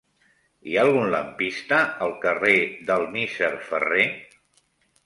Hi 0.69 0.77
ha 0.77 0.85
algun 0.87 1.11
lampista 1.15 1.83
al 2.07 2.17
carrer 2.25 2.57
del 2.89 3.07
Misser 3.15 3.53
Ferrer? 3.71 4.09